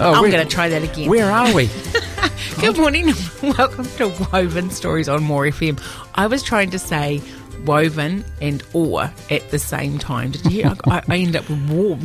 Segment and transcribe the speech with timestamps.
[0.00, 1.08] Oh, I'm going to try that again.
[1.08, 1.70] Where are we?
[2.60, 3.12] Good morning.
[3.42, 5.80] Welcome to Woven Stories on More FM.
[6.14, 7.20] I was trying to say
[7.64, 10.32] woven and or at the same time.
[10.32, 10.74] Did you hear?
[10.84, 11.96] I, I end up with war.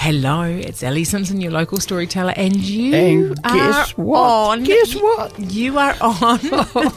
[0.00, 4.20] Hello, it's Ellie Simpson, your local storyteller, and you And are what?
[4.20, 4.62] on.
[4.62, 5.36] Guess what?
[5.40, 6.38] You are on.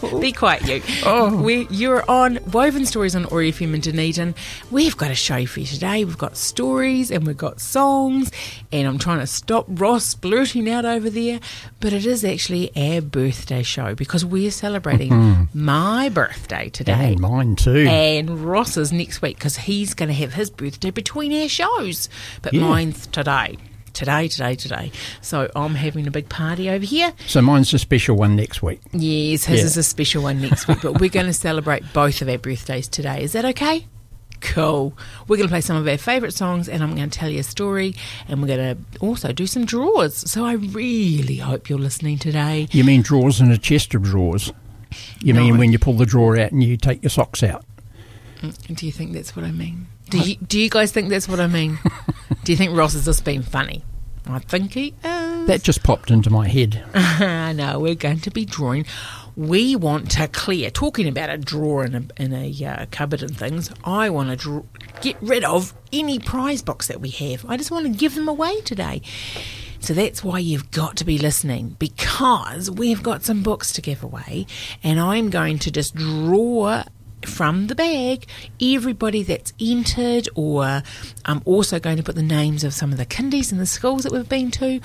[0.04, 0.20] Oh.
[0.20, 0.82] Be quiet, you.
[1.06, 1.42] Oh.
[1.42, 4.36] We, you're on Woven Stories on OAR FM in Dunedin.
[4.70, 6.06] We've got a show for you today.
[6.06, 8.31] We've got stories and we've got songs,
[8.72, 11.40] and I'm trying to stop Ross blurting out over there.
[11.80, 15.44] But it is actually our birthday show because we're celebrating mm-hmm.
[15.66, 17.14] my birthday today.
[17.14, 17.88] And mine too.
[17.88, 22.08] And Ross's next week because he's going to have his birthday between our shows.
[22.42, 22.62] But Yeah.
[23.07, 23.57] Today.
[23.94, 24.91] Today, today, today.
[25.19, 27.11] So I'm having a big party over here.
[27.27, 28.80] so mine's a special one next week.
[28.94, 29.66] Yes, his Yeah.
[29.66, 32.88] is a special one next week, but we're going to celebrate both of our birthdays
[32.88, 33.22] today.
[33.22, 33.85] Is that okay?
[34.39, 34.97] Cool.
[35.27, 37.41] We're going to play some of our favourite songs, and I'm going to tell you
[37.41, 37.94] a story,
[38.29, 40.29] and we're going to also do some draws.
[40.31, 42.67] So I really hope you're listening today.
[42.72, 44.52] You mean drawers in a chest of drawers?
[45.19, 47.63] You mean when you pull the drawer out and you take your socks out?
[48.41, 49.88] Mm, do you think that's what I mean?
[50.09, 51.77] Do you, do you guys think that's what I mean?
[52.44, 53.84] do you think Ross has just been funny?
[54.25, 55.47] I think he is.
[55.47, 56.84] That just popped into my head.
[56.94, 58.86] I know we're going to be drawing.
[59.36, 60.69] We want to clear.
[60.69, 63.72] Talking about a drawer in a in a uh, cupboard and things.
[63.84, 64.64] I want to draw,
[65.02, 67.45] get rid of any prize box that we have.
[67.47, 69.02] I just want to give them away today.
[69.79, 74.03] So that's why you've got to be listening because we've got some books to give
[74.03, 74.46] away,
[74.84, 76.84] and I'm going to just draw
[77.26, 78.26] from the bag
[78.62, 80.84] everybody that's entered or
[81.26, 84.04] I'm also going to put the names of some of the kindies and the schools
[84.04, 84.80] that we've been to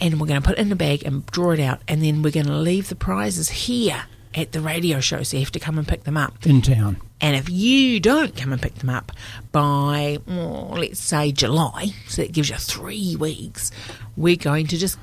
[0.00, 2.22] and we're going to put it in the bag and draw it out and then
[2.22, 4.04] we're going to leave the prizes here
[4.34, 7.00] at the radio show so you have to come and pick them up In town.
[7.20, 9.12] and if you don't come and pick them up
[9.52, 13.70] by oh, let's say July so that gives you three weeks
[14.16, 14.98] we're going to just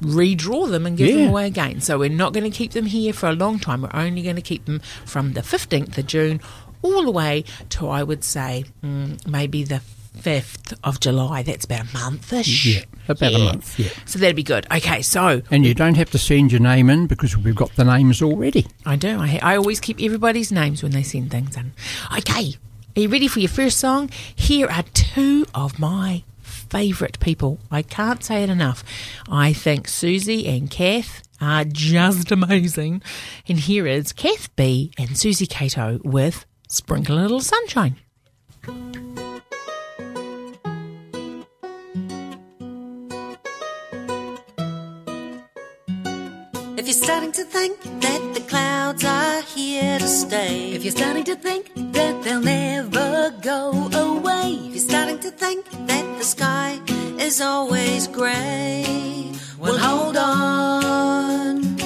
[0.00, 1.80] redraw them and give them away again.
[1.80, 3.82] So we're not going to keep them here for a long time.
[3.82, 6.40] We're only going to keep them from the 15th of June
[6.82, 9.80] all the way to, I would say, mm, maybe the
[10.18, 11.42] 5th of July.
[11.42, 12.66] That's about a month-ish.
[12.66, 13.90] Yeah, about a month, yeah.
[14.06, 14.66] So that'd be good.
[14.72, 17.84] Okay, so And you don't have to send your name in because we've got the
[17.84, 18.66] names already.
[18.84, 19.18] I do.
[19.20, 21.72] I, I always keep everybody's names when they send things in.
[22.18, 22.54] Okay,
[22.96, 24.10] are you ready for your first song?
[24.34, 26.22] Here are two of my
[26.70, 27.58] favourite people.
[27.70, 28.84] I can't say it enough.
[29.28, 33.02] I think Suzy and Kath are just amazing.
[33.48, 37.96] And here is Kath Bee and Suzy Cato with Sprinkle a Little Sunshine.
[46.78, 51.24] If you're starting to think that the clouds are here to stay, if you're starting
[51.24, 54.15] to think that they'll never go away,
[55.36, 56.80] think that the sky
[57.18, 61.76] is always grey, well, hold on.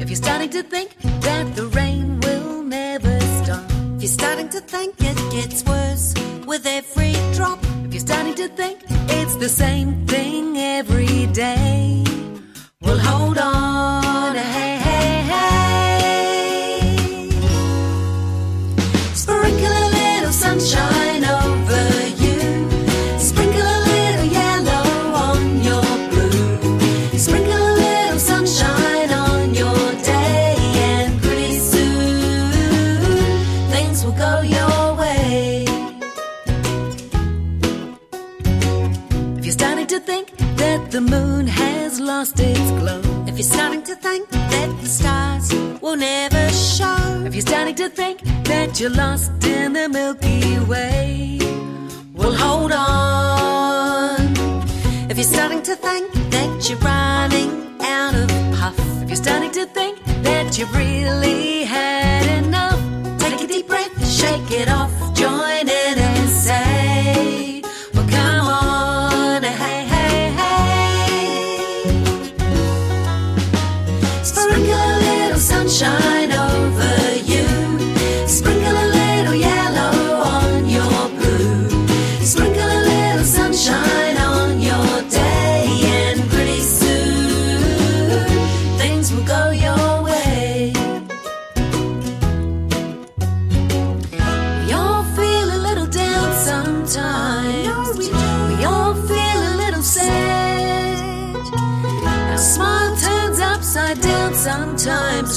[0.00, 0.90] If you're starting to think
[1.22, 3.64] that the rain will never stop,
[3.96, 6.12] if you're starting to think it gets worse
[6.46, 8.80] with every drop, if you're starting to think
[9.18, 11.83] it's the same thing every day,
[40.94, 45.52] the moon has lost its glow, if you're starting to think that the stars
[45.82, 51.40] will never show, if you're starting to think that you're lost in the Milky Way,
[52.12, 54.20] well, hold on.
[55.10, 57.50] If you're starting to think that you're running
[57.80, 62.78] out of puff, if you're starting to think that you've really had enough,
[63.18, 65.83] take a deep breath, shake it off, join in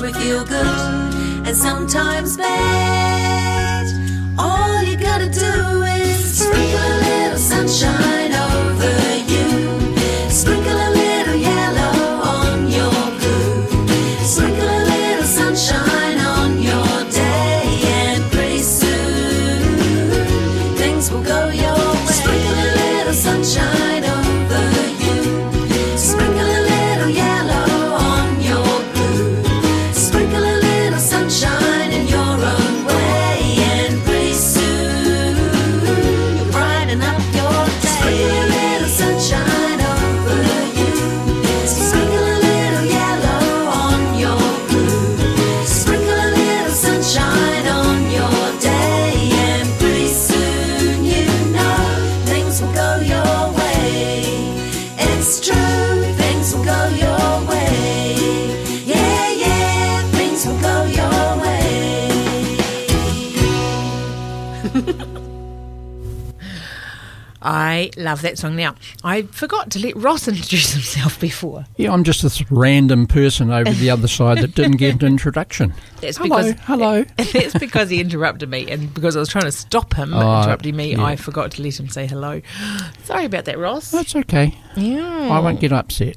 [0.01, 1.13] we feel good
[1.47, 3.76] and sometimes bad.
[67.97, 68.55] Love that song.
[68.55, 71.65] Now, I forgot to let Ross introduce himself before.
[71.77, 75.73] Yeah, I'm just this random person over the other side that didn't get an introduction.
[76.01, 77.03] That's Hello, because hello.
[77.17, 80.75] that's because he interrupted me, and because I was trying to stop him Oh, interrupting
[80.75, 81.03] me, yeah.
[81.03, 82.41] I forgot to let him say hello.
[83.03, 83.91] Sorry about that, Ross.
[83.91, 84.55] That's okay.
[84.75, 85.29] Yeah.
[85.31, 86.15] I won't get upset.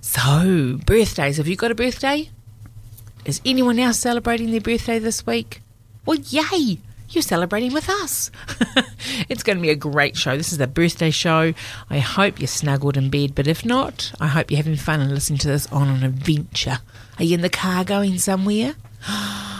[0.00, 1.38] So, birthdays.
[1.38, 2.30] Have you got a birthday?
[3.24, 5.62] Is anyone else celebrating their birthday this week?
[6.04, 6.78] Well, yay!
[7.10, 8.30] You're celebrating with us.
[9.28, 10.36] it's going to be a great show.
[10.36, 11.54] This is the birthday show.
[11.90, 15.12] I hope you're snuggled in bed, but if not, I hope you're having fun and
[15.12, 16.78] listening to this on an adventure.
[17.18, 18.74] Are you in the car going somewhere?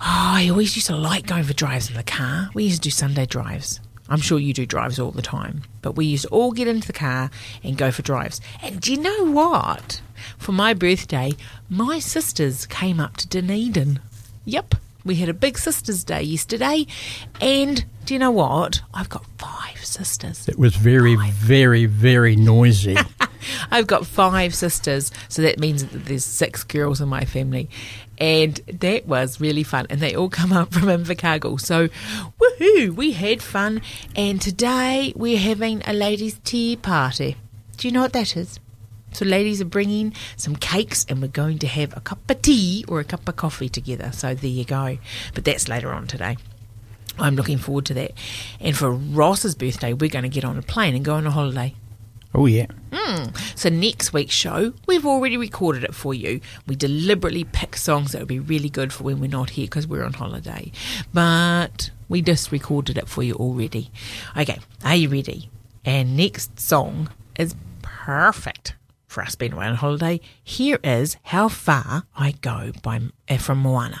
[0.00, 2.50] Oh, I always used to like going for drives in the car.
[2.54, 3.80] We used to do Sunday drives.
[4.08, 6.86] I'm sure you do drives all the time, but we used to all get into
[6.86, 7.32] the car
[7.64, 8.40] and go for drives.
[8.62, 10.00] And do you know what?
[10.38, 11.32] For my birthday,
[11.68, 13.98] my sisters came up to Dunedin.
[14.44, 16.86] Yep, we had a big sisters' day yesterday.
[17.40, 18.82] And do you know what?
[18.92, 20.48] I've got five sisters.
[20.48, 22.96] It was very, very, very noisy.
[23.70, 27.70] I've got five sisters, so that means that there's six girls in my family.
[28.18, 29.86] And that was really fun.
[29.90, 31.60] And they all come up from Invercargill.
[31.60, 31.88] So,
[32.40, 33.80] woohoo, we had fun.
[34.16, 37.36] And today we're having a ladies' tea party.
[37.76, 38.58] Do you know what that is?
[39.12, 42.84] So, ladies are bringing some cakes and we're going to have a cup of tea
[42.88, 44.10] or a cup of coffee together.
[44.12, 44.98] So, there you go.
[45.34, 46.36] But that's later on today.
[47.18, 48.12] I'm looking forward to that.
[48.60, 51.30] And for Ross's birthday, we're going to get on a plane and go on a
[51.30, 51.74] holiday.
[52.34, 52.66] oh, yeah.
[52.92, 53.34] Hmm.
[53.54, 56.40] So next week's show, we've already recorded it for you.
[56.66, 59.86] We deliberately pick songs that would be really good for when we're not here because
[59.86, 60.70] we're on holiday.
[61.12, 63.90] But we just recorded it for you already.
[64.36, 65.50] Okay, are you ready?
[65.84, 68.74] And next song is perfect
[69.18, 70.20] for us being away on holiday.
[70.44, 74.00] Here is How Far I Go by uh, from Moana.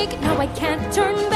[0.00, 0.18] Make.
[0.22, 1.29] Now I can't turn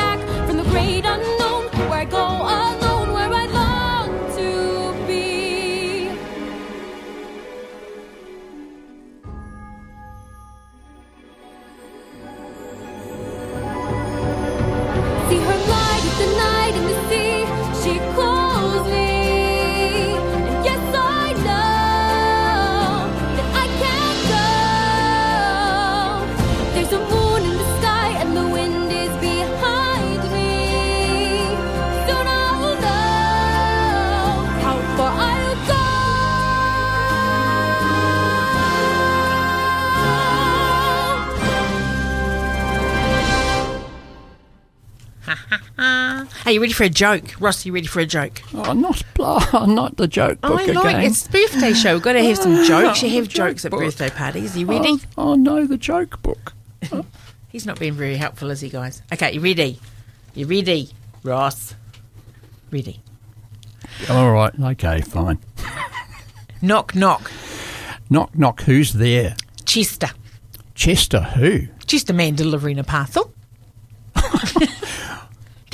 [46.65, 47.39] ready for a joke?
[47.41, 48.41] Ross, you ready for a joke?
[48.55, 51.03] Oh, not blah, not the joke book I like again.
[51.03, 51.93] it's birthday show.
[51.93, 53.03] We've got to have some jokes.
[53.03, 54.57] You have joke jokes at birthday parties.
[54.57, 54.93] Are You oh, ready?
[55.19, 56.55] Oh, oh, no, the joke book.
[57.49, 59.03] He's not being very helpful, is he, guys?
[59.13, 59.79] Okay, you ready?
[60.35, 60.89] You ready,
[61.23, 61.75] Ross?
[62.71, 63.03] Ready?
[64.09, 65.39] All right, okay, fine.
[66.63, 67.31] Knock, knock.
[68.09, 69.37] Knock, knock, who's there?
[69.67, 70.09] Chester.
[70.75, 71.67] Chester, who?
[71.87, 73.35] Just a man delivering a parcel.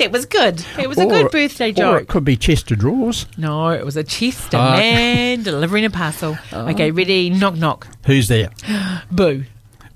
[0.01, 0.65] That was good.
[0.79, 2.01] It was a good birthday Or joke.
[2.01, 3.27] it could be chest of drawers.
[3.37, 4.77] No, it was a chest, a ah, Oh.
[4.77, 6.37] man delivering a parcel.
[6.51, 6.67] Ah.
[6.69, 7.29] Okay, ready?
[7.29, 7.87] Knock, knock.
[8.07, 8.49] Who's there?
[9.11, 9.43] Boo.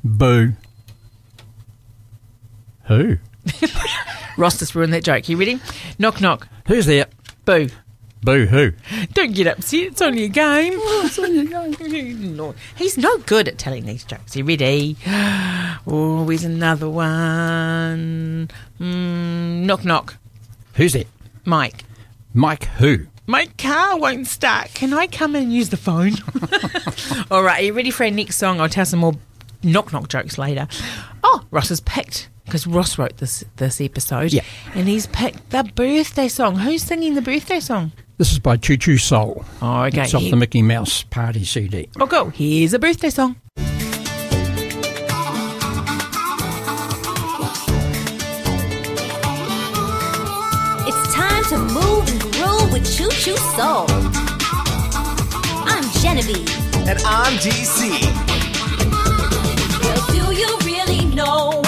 [0.04, 0.54] Boo.
[2.84, 3.18] Who?
[4.38, 5.28] Ross just ruined that joke.
[5.28, 5.60] You ready?
[5.98, 6.48] Knock, knock.
[6.68, 7.08] Who's there?
[7.46, 7.70] Boo.
[8.26, 8.72] Boo who?
[9.14, 9.80] Don't get upset.
[9.82, 10.74] It's only a game.
[10.76, 11.44] It's only a
[12.16, 14.36] No, He's no good at telling these jokes.
[14.36, 14.98] You ready?
[15.88, 18.50] Oh, here's another one.
[18.80, 20.16] Mm, knock, knock.
[20.74, 21.08] Who's it?
[21.44, 21.84] Mike.
[22.34, 23.06] Mike who?
[23.28, 24.74] My car won't start.
[24.74, 26.14] Can I come and use the phone?
[27.32, 28.60] All right, are you ready for our next song?
[28.60, 29.14] I'll tell some more
[29.62, 30.68] knock knock jokes later.
[31.24, 34.34] Oh, Ross has picked because Ross wrote this this episode.
[34.34, 34.44] Yeah.
[34.74, 36.56] and he's picked the birthday song.
[36.58, 37.92] Who's singing the birthday song?
[38.18, 39.44] This is by Choo Choo Soul.
[39.62, 40.04] Oh, okay.
[40.04, 41.90] It's off Here- the Mickey Mouse Party CD.
[42.00, 42.30] Oh, go.
[42.30, 43.36] Here's a birthday song.
[50.88, 53.86] It's time to move and groove with Choo Choo Soul.
[55.68, 56.50] I'm Genevieve.
[56.88, 57.90] And I'm DC.
[59.84, 61.62] Well, do you really know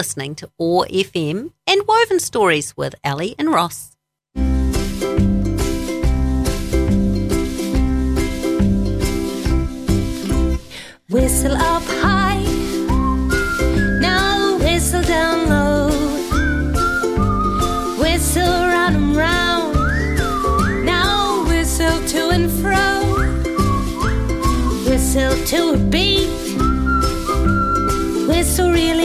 [0.00, 3.98] listening to OAR FM and Woven Stories with Ali and Ross.
[11.10, 12.42] Whistle up high,
[14.00, 15.88] now whistle down low.
[18.00, 19.74] Whistle round and round,
[20.86, 22.86] now whistle to and fro.
[24.88, 26.30] Whistle to a beat,
[28.26, 28.99] whistle really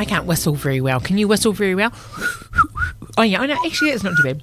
[0.00, 0.98] I can't whistle very well.
[0.98, 1.92] Can you whistle very well?
[3.18, 3.58] Oh yeah, oh, I know.
[3.66, 4.42] Actually, that's not too bad.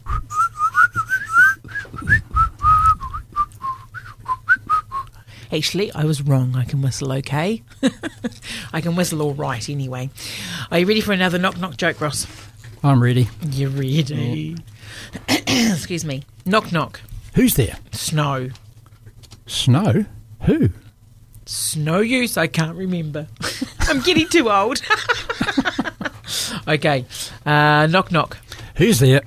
[5.51, 6.55] Actually, I was wrong.
[6.55, 7.63] I can whistle okay.
[8.71, 10.11] I can whistle all right anyway.
[10.69, 12.27] Are you ready for another knock knock joke, Ross?
[12.83, 13.27] I'm ready.
[13.49, 14.57] You're ready?
[15.27, 16.21] Excuse me.
[16.45, 17.01] Knock knock.
[17.33, 17.79] Who's there?
[17.91, 18.51] Snow.
[19.47, 20.05] Snow?
[20.43, 20.69] Who?
[21.47, 22.37] Snow use?
[22.37, 23.27] I can't remember.
[23.81, 24.81] I'm getting too old.
[26.67, 27.05] okay.
[27.45, 28.37] Uh, knock knock.
[28.75, 29.21] Who's there?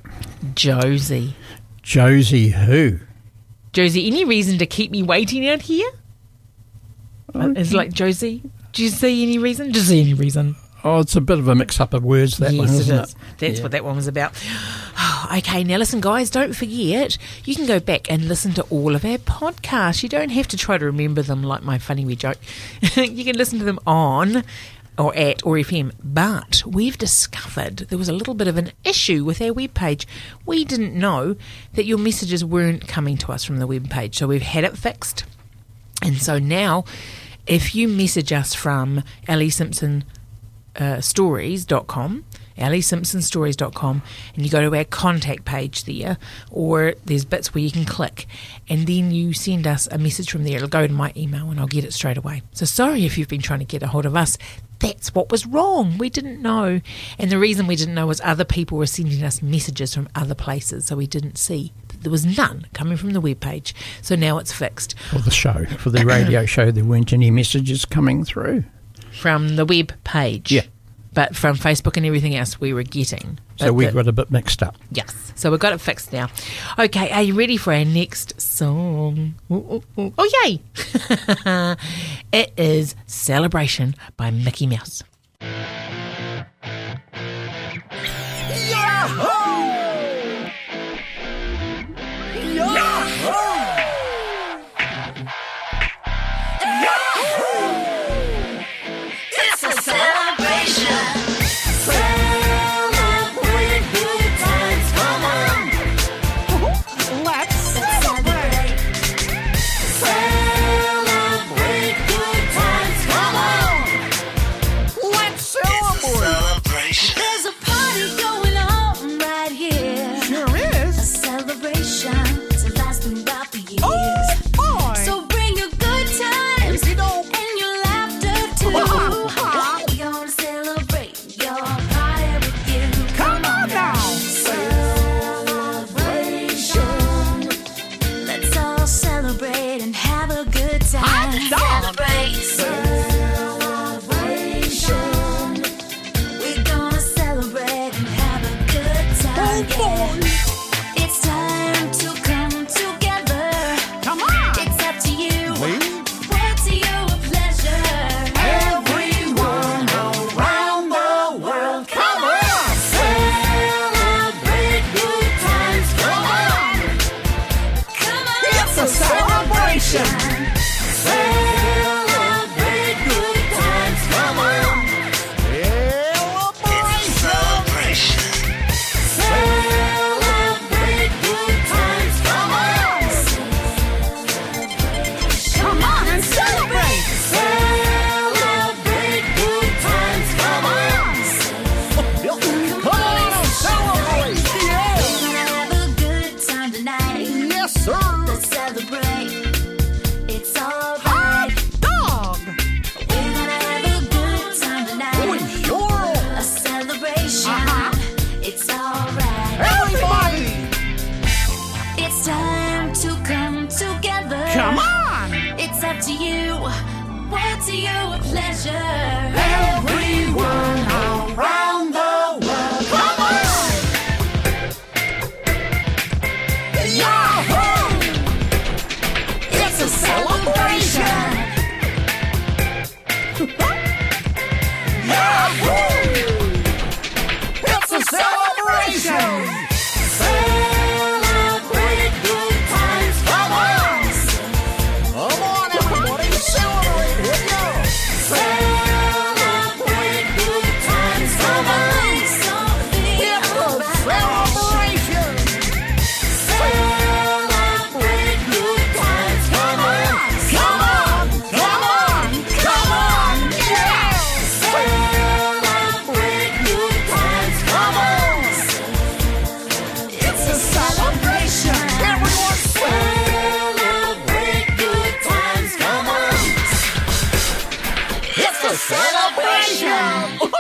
[0.55, 1.35] Josie.
[1.83, 2.99] Josie who?
[3.73, 5.91] Josie, any reason to keep me waiting out here?
[7.35, 8.43] Uh, It's like Josie.
[8.73, 9.71] Do you see any reason?
[9.73, 10.57] Do you see any reason?
[10.83, 13.11] Oh, it's a bit of a mix-up of words, that one, isn't it is.
[13.11, 13.17] it?
[13.39, 13.63] That's Yeah.
[13.63, 14.33] what that one was about.
[15.39, 19.05] okay, now listen, guys, don't forget, you can go back and listen to all of
[19.05, 20.03] our podcasts.
[20.03, 22.39] You don't have to try to remember them like my funny wee joke.
[22.97, 24.45] you can listen to them on
[24.99, 25.93] or at or FM.
[26.03, 30.07] But we've discovered there was a little bit of an issue with our webpage.
[30.45, 31.37] We didn't know
[31.75, 35.25] that your messages weren't coming to us from the webpage, so we've had it fixed.
[36.03, 36.85] And so now,
[37.47, 40.05] if you message us from Ellie Simpson
[40.77, 42.25] uh, stories.com,
[42.61, 44.03] AllieSimpsonStories.com,
[44.35, 46.19] and you go to our contact page there,
[46.51, 48.27] or there's bits where you can click,
[48.69, 50.57] and then you send us a message from there.
[50.57, 52.43] It'll go to my email, and I'll get it straight away.
[52.53, 54.39] So sorry if you've been trying to get a hold of us.
[54.79, 55.99] That's what was wrong.
[55.99, 56.81] We didn't know.
[57.19, 60.35] And the reason we didn't know was other people were sending us messages from other
[60.35, 61.75] places, so we didn't see.
[62.01, 63.75] There was none coming from the webpage.
[64.01, 64.99] So now it's fixed.
[65.11, 68.65] For the show, for the radio show, there weren't any messages coming through.
[69.13, 70.51] from the web page.
[70.51, 70.63] Yeah.
[71.13, 73.39] But from Facebook and everything else we were getting.
[73.57, 74.77] So we the- got a bit mixed up.
[74.93, 75.33] Yes.
[75.35, 76.29] So we've got it fixed now.
[76.79, 79.35] Okay, are you ready for our next song?
[79.51, 80.13] Ooh, ooh, ooh.
[80.17, 80.61] Oh, yay!
[82.33, 85.03] it is Celebration by Mickey Mouse.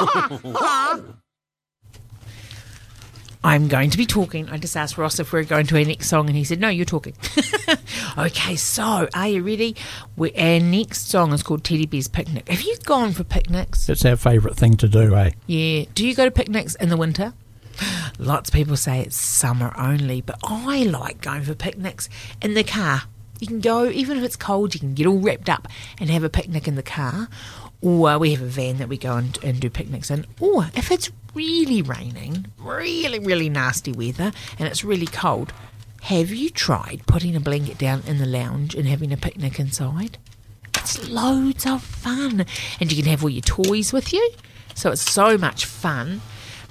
[3.42, 4.50] I'm going to be talking.
[4.50, 6.60] I just asked Ross if we are going to our next song, and he said,
[6.60, 7.14] No, you're talking.
[8.18, 9.76] okay, so are you ready?
[10.16, 12.48] We, our next song is called Teddy Bear's Picnic.
[12.48, 13.88] Have you gone for picnics?
[13.88, 15.30] It's our favourite thing to do, eh?
[15.46, 15.86] Yeah.
[15.94, 17.32] Do you go to picnics in the winter?
[18.18, 22.10] Lots of people say it's summer only, but I like going for picnics
[22.42, 23.04] in the car.
[23.40, 25.66] You can go, even if it's cold, you can get all wrapped up
[25.98, 27.28] and have a picnic in the car.
[27.82, 30.26] Or we have a van that we go and, and do picnics in.
[30.38, 35.52] Or if it's really raining, really, really nasty weather, and it's really cold,
[36.02, 40.18] have you tried putting a blanket down in the lounge and having a picnic inside?
[40.76, 42.46] It's loads of fun.
[42.80, 44.30] And you can have all your toys with you.
[44.74, 46.20] So it's so much fun.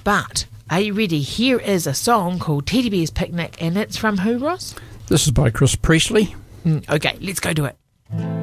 [0.04, 1.22] But are you ready?
[1.22, 4.76] Here is a song called Teddy Bear's Picnic, and it's from who, Ross?
[5.08, 6.36] This is by Chris Priestley.
[6.66, 8.39] Mm, okay, let's go do it.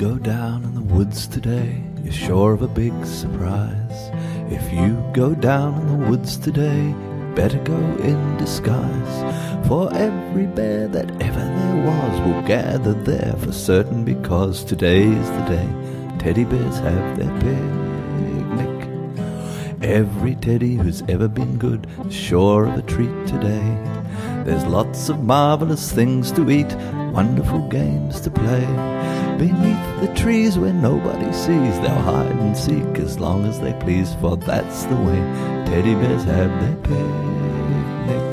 [0.00, 4.10] Go down in the woods today, you're sure of a big surprise.
[4.50, 6.94] If you go down in the woods today,
[7.34, 9.66] better go in disguise.
[9.68, 15.44] For every bear that ever there was will gather there for certain because today's the
[15.50, 15.68] day
[16.18, 18.88] teddy bears have their picnic.
[19.82, 23.76] Every teddy who's ever been good is sure of a treat today.
[24.46, 26.74] There's lots of marvelous things to eat,
[27.12, 29.29] wonderful games to play.
[29.40, 34.12] Beneath the trees where nobody sees, they'll hide and seek as long as they please,
[34.16, 35.18] for that's the way
[35.64, 38.26] teddy bears have their picnic.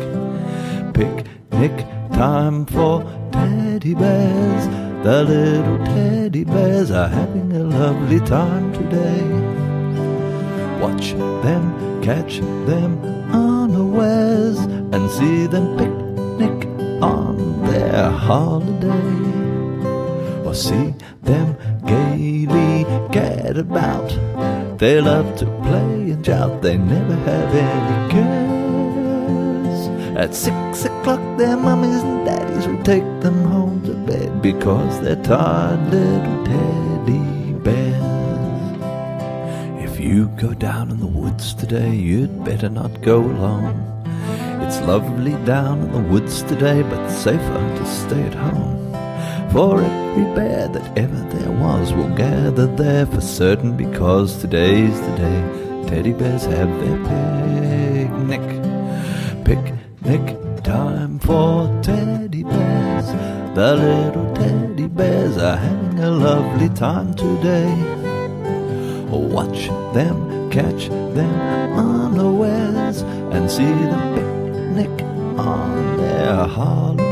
[0.93, 4.67] Picnic time for teddy bears.
[5.05, 9.23] The little teddy bears are having a lovely time today.
[10.81, 14.59] Watch them, catch them unawares,
[14.91, 16.67] and see them picnic
[17.01, 19.26] on their holiday.
[20.47, 24.07] Or see them gaily get about.
[24.79, 29.88] They love to play and shout, they never have any cares.
[30.15, 35.21] At six o'clock, their mummies and daddies will take them home to bed because they're
[35.21, 38.71] tired little teddy bears.
[39.83, 43.83] If you go down in the woods today, you'd better not go alone.
[44.62, 48.87] It's lovely down in the woods today, but safer to stay at home.
[49.51, 55.15] For every bear that ever there was will gather there for certain because today's the
[55.15, 58.41] day teddy bears have their picnic.
[59.45, 63.05] Picnic time for teddy bears.
[63.55, 67.73] The little teddy bears are having a lovely time today.
[69.10, 71.36] Watch them, catch them
[71.77, 73.01] unawares,
[73.33, 75.03] and see them picnic
[75.39, 77.06] on their holiday.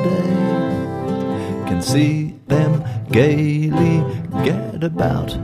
[1.76, 2.72] Can see them
[3.12, 4.02] gaily
[4.46, 5.38] get about.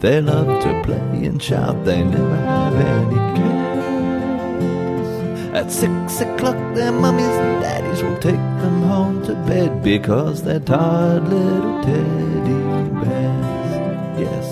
[0.00, 5.08] They love to play and shout, they never have any cares.
[5.54, 10.58] At six o'clock, their mummies and daddies will take them home to bed because they're
[10.58, 14.18] tired little teddy bears.
[14.18, 14.46] Yes.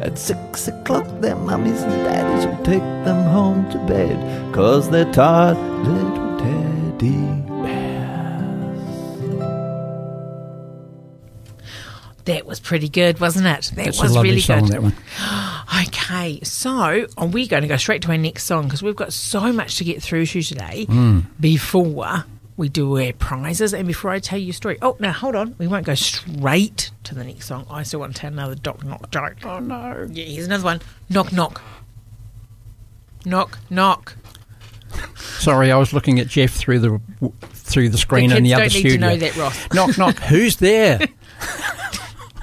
[0.00, 5.12] At six o'clock, their mummies and daddies will take them home to bed, cause they're
[5.12, 7.53] tired little teddy
[12.26, 13.72] That was pretty good, wasn't it?
[13.76, 14.70] That It's was a really song, good.
[14.72, 14.94] that one.
[15.86, 19.12] Okay, so are we going to go straight to our next song because we've got
[19.12, 21.20] so much to get through to today Hmm.
[21.40, 22.24] before
[22.56, 24.78] we do our prizes and before I tell you a story.
[24.82, 25.54] Oh, now hold on.
[25.58, 27.66] We won't go straight to the next song.
[27.70, 29.36] I still want to tell another knock knock joke.
[29.44, 30.06] Oh, no.
[30.10, 30.80] Yeah, here's another one.
[31.10, 31.60] Knock knock.
[33.24, 34.16] Knock knock.
[35.16, 37.00] Sorry, I was looking at Jeff through the
[37.52, 38.96] through the screen the in the other don't need studio.
[38.96, 39.58] to know that, Ross.
[39.74, 40.16] knock knock.
[40.24, 41.00] Who's there?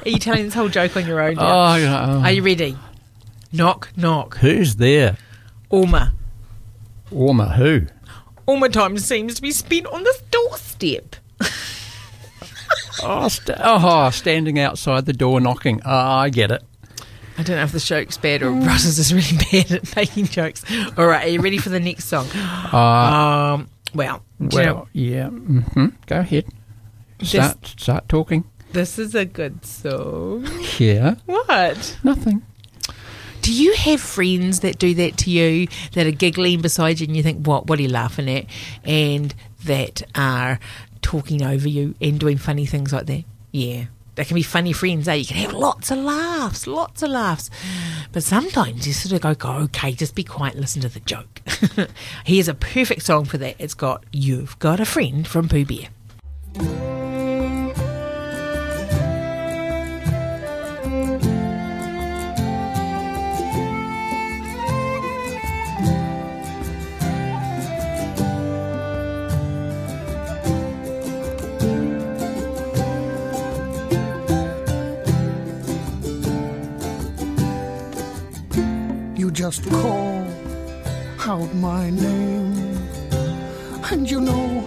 [0.06, 1.36] Are you telling this whole joke on your own?
[1.36, 1.74] now?
[1.74, 2.78] oh, yeah, Are you ready?
[3.54, 4.38] Knock knock.
[4.38, 5.18] who's there?
[5.70, 6.14] Alma.
[7.12, 7.82] Warmer who?
[8.46, 11.16] All my time seems to be spent on this doorstep.
[13.04, 15.82] Oh, st- oh, standing outside the door knocking.
[15.86, 16.64] Oh, I get it.
[17.38, 20.64] I don't know if the joke's bad or Ross is really bad at making jokes.
[20.98, 22.28] All right, are you ready for the next song?
[22.36, 25.28] Uh, Um, well, do you well, know, yeah.
[25.30, 26.46] hmm Go ahead.
[27.24, 28.44] Start start talking.
[28.74, 30.48] This is a good song.
[30.78, 31.16] Yeah.
[31.26, 31.98] What?
[32.04, 32.42] Nothing.
[33.42, 37.18] Do you have friends that do that to you, that are giggling beside you and
[37.18, 38.46] you think, what, what are you laughing at?
[38.84, 39.34] And
[39.66, 40.60] that are
[41.02, 43.24] talking over you and doing funny things like that?
[43.52, 43.86] Yeah.
[44.16, 45.08] they can be funny friends.
[45.08, 45.16] Eh?
[45.16, 47.50] You can have lots of laughs, lots of laughs.
[48.12, 51.00] But sometimes you sort of go, go okay, just be quiet, and listen to the
[51.00, 51.42] joke.
[52.26, 53.56] Here's a perfect song for that.
[53.58, 56.91] It's got "You've Got a Friend" from Pooh Bear.
[79.52, 80.26] Just call
[81.28, 82.78] out my name,
[83.92, 84.62] and you know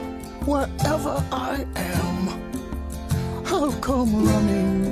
[0.44, 2.28] wherever I am,
[3.46, 4.84] I'll come running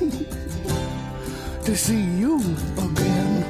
[1.66, 2.40] to see you
[2.86, 3.44] again.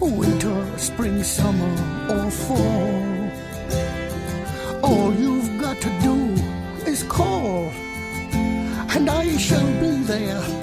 [0.00, 1.74] Winter, spring, summer,
[2.08, 3.30] or fall,
[4.82, 6.14] all you've got to do
[6.90, 7.70] is call
[8.96, 10.59] and I shall be there.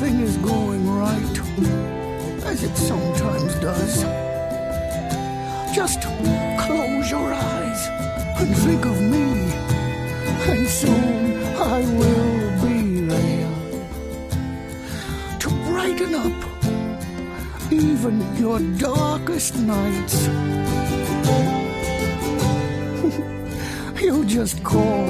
[0.00, 1.38] Nothing is going right
[2.44, 4.02] as it sometimes does.
[5.74, 7.88] Just close your eyes
[8.38, 9.50] and think of me,
[10.52, 13.54] and soon I will be there
[15.38, 16.44] to brighten up
[17.72, 20.26] even your darkest nights.
[24.02, 25.06] you just call,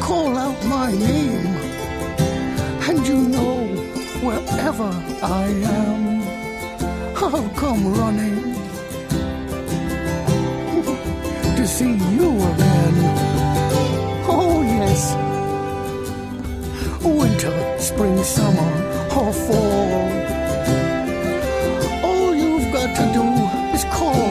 [0.00, 1.47] call out my name,
[4.58, 4.90] wherever
[5.22, 6.22] I am.
[7.16, 8.54] I'll come running
[11.56, 12.94] to see you again.
[14.30, 15.02] Oh, yes.
[17.04, 18.70] Winter, spring, summer,
[19.16, 19.90] or fall.
[22.04, 23.26] All you've got to do
[23.76, 24.30] is call,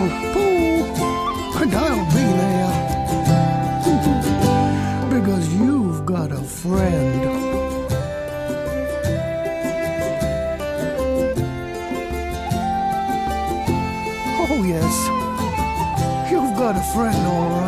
[16.94, 17.67] friend, all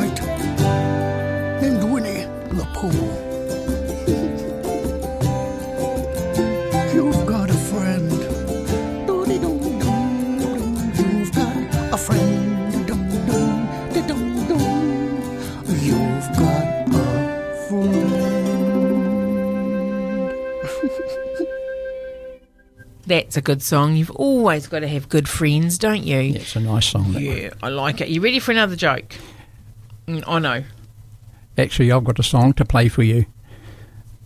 [23.09, 23.95] That's a good song.
[23.95, 26.19] You've always got to have good friends, don't you?
[26.19, 27.15] Yeah, it's a nice song.
[27.17, 28.09] Yeah, I like it.
[28.09, 29.15] You ready for another joke?
[30.07, 30.63] Mm, I know.
[31.57, 33.25] Actually, I've got a song to play for you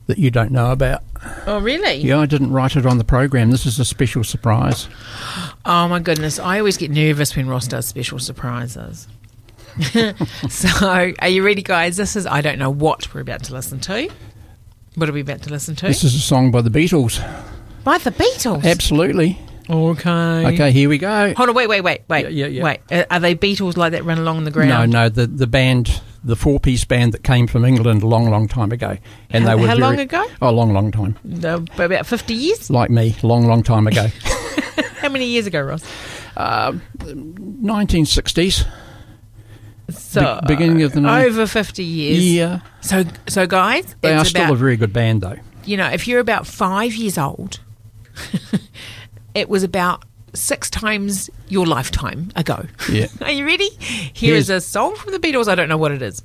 [0.08, 1.02] that you don't know about.
[1.48, 1.96] Oh, really?
[1.96, 3.52] Yeah, I didn't write it on the program.
[3.52, 4.88] This is a special surprise.
[5.66, 9.08] Oh my goodness, I always get nervous when Ross does special surprises.
[10.50, 11.96] so, are you ready, guys?
[11.96, 14.10] This is I don't know what we're about to listen to.
[14.96, 15.88] What are we about to listen to?
[15.88, 17.24] This is a song by the Beatles.
[17.84, 18.64] By the Beatles.
[18.64, 19.38] Absolutely.
[19.70, 20.54] Okay.
[20.54, 21.34] Okay, here we go.
[21.36, 22.24] Hold on, wait, wait, wait, wait.
[22.30, 22.64] Yeah, yeah, yeah.
[22.64, 24.70] Wait, uh, are they Beatles like that run along the ground?
[24.70, 28.30] No, no, the the band, the four piece band that came from England a long,
[28.30, 28.98] long time ago,
[29.30, 30.26] and How- they were how very, long ago?
[30.42, 31.18] Oh, a long, long time.
[31.24, 31.66] no.
[31.78, 32.70] No, about 50 years?
[32.70, 34.08] Like me, long, long time ago.
[35.00, 35.84] How many years ago, Ross?
[37.06, 38.66] Nineteen sixties.
[39.90, 42.24] So, Be- beginning of the night- Over 50 years.
[42.34, 45.36] Yeah, So, so guys, they are still about, a very good band, though.
[45.66, 47.60] you know, if you're about five years old,
[49.36, 52.66] it was about six times your lifetime ago.
[52.92, 53.08] Yeah.
[53.22, 53.70] Are you ready?
[54.14, 55.48] Here is Here's- a song from the Beatles.
[55.48, 56.24] I don't know what it is.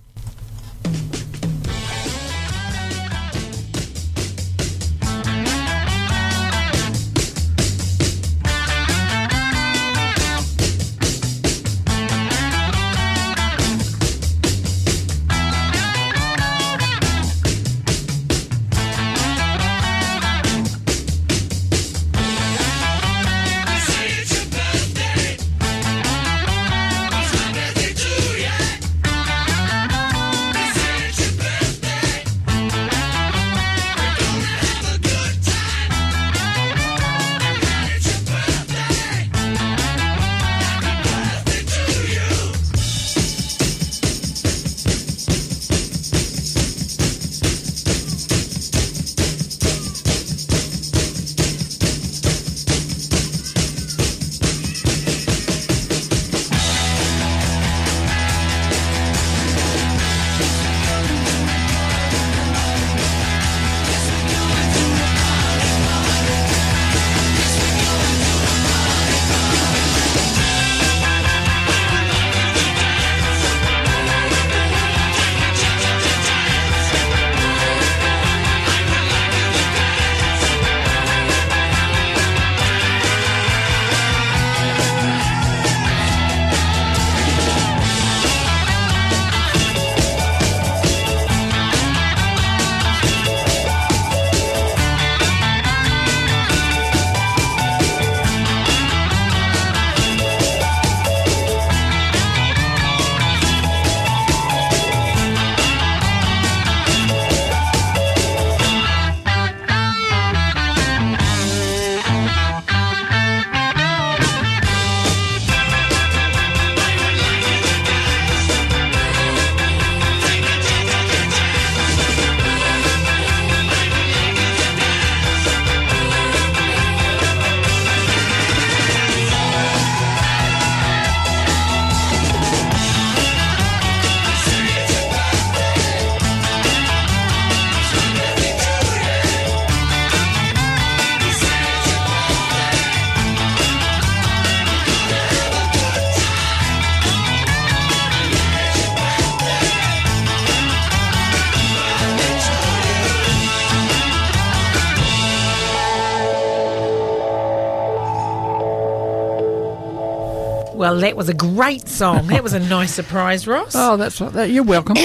[160.88, 162.28] Well, that was a great song.
[162.28, 163.74] That was a nice surprise, Ross.
[163.74, 164.48] Oh, that's that.
[164.50, 164.94] You're welcome.
[164.94, 165.02] Do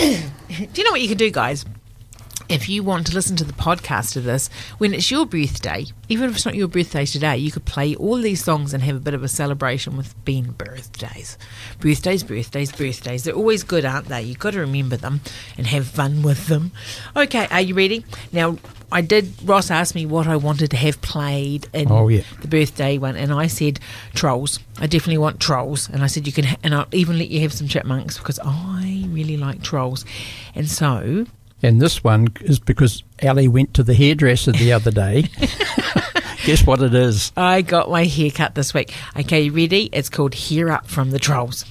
[0.47, 1.65] you know what you could do, guys?
[2.53, 6.29] If you want to listen to the podcast of this, when it's your birthday, even
[6.29, 8.99] if it's not your birthday today, you could play all these songs and have a
[8.99, 11.39] bit of a celebration with being birthdays.
[11.79, 13.23] Birthdays, birthdays, birthdays.
[13.23, 14.21] They're always good, aren't they?
[14.21, 15.21] You've got to remember them
[15.57, 16.71] and have fun with them.
[17.17, 18.05] Okay, are you ready?
[18.31, 18.57] Now,
[18.91, 22.21] I did, Ross asked me what I wanted to have played in Oh, yeah.
[22.41, 23.79] the birthday one, and I said
[24.13, 24.59] trolls.
[24.77, 27.41] I definitely want trolls, and I said you can, ha- and I'll even let you
[27.41, 30.05] have some chipmunks because I really like trolls,
[30.53, 31.25] and so
[31.63, 35.29] And this one is because Ali went to the hairdresser the other day.
[36.45, 37.31] Guess what it is?
[37.37, 38.93] I got my hair cut this week.
[39.17, 39.89] Okay, you ready?
[39.93, 41.63] It's called Hair Up from the Trolls.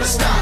[0.00, 0.39] Gonna stop.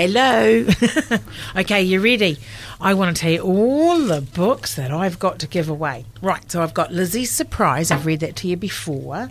[0.00, 0.64] Hello.
[1.56, 2.36] okay, you ready?
[2.80, 6.04] I want to tell you all the books that I've got to give away.
[6.22, 7.90] Right, so I've got Lizzie's Surprise.
[7.90, 9.28] I've read that to you before,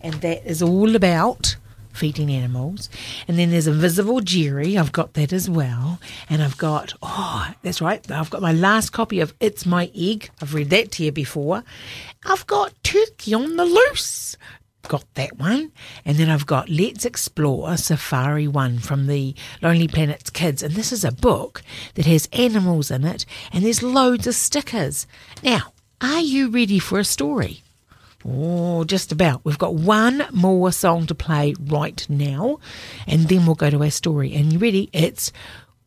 [0.00, 1.54] and that is all about
[1.92, 2.90] feeding animals.
[3.28, 4.76] And then there's Invisible Jerry.
[4.76, 6.00] I've got that as well.
[6.28, 8.10] And I've got, oh, that's right.
[8.10, 10.30] I've got my last copy of It's My Egg.
[10.42, 11.62] I've read that to you before.
[12.24, 14.36] I've got Turkey on the Loose
[14.88, 15.72] got that one.
[16.04, 20.62] And then I've got Let's Explore Safari One from the Lonely Planets Kids.
[20.62, 21.62] And this is a book
[21.94, 25.06] that has animals in it and there's loads of stickers.
[25.42, 27.62] Now, are you ready for a story?
[28.24, 29.44] Oh, just about.
[29.44, 32.58] We've got one more song to play right now,
[33.06, 34.34] and then we'll go to our story.
[34.34, 34.90] And you ready?
[34.92, 35.32] It's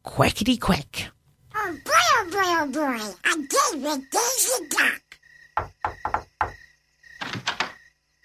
[0.06, 1.12] Quackity Quack.
[1.54, 5.02] Oh boy, oh boy, oh boy, a day with Daisy Duck.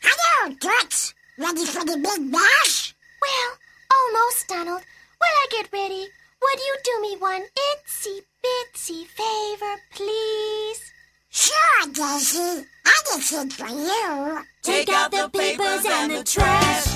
[0.09, 1.15] Hello, Toots.
[1.37, 2.95] Ready for the big bash?
[3.21, 3.51] Well,
[3.91, 4.83] almost, Donald.
[5.21, 6.07] Will I get ready?
[6.43, 7.43] Would you do me one
[7.73, 10.93] itsy bitsy favor, please?
[11.29, 12.67] Sure, Daisy.
[12.87, 14.45] I can it for you.
[14.63, 16.87] Take out the papers and the trash.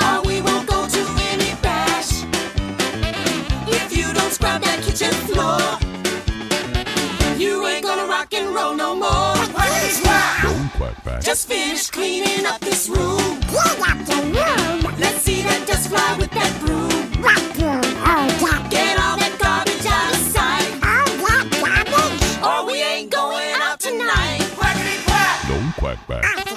[0.00, 2.24] Or oh, we won't go to any bash.
[3.68, 5.60] If you don't scrub that kitchen floor,
[7.38, 9.29] you ain't gonna rock and roll no more
[11.20, 13.40] just finished cleaning up this room.
[13.52, 14.94] Clean up the room.
[14.98, 17.22] Let's see that dust fly with that broom.
[17.22, 17.80] What room?
[18.04, 18.70] Oh, that.
[18.70, 22.42] Get all that garbage out of sight, that garbage.
[22.42, 24.40] or we ain't going out tonight.
[24.56, 25.48] Quackity quack.
[25.48, 26.24] Don't quack back.
[26.24, 26.49] I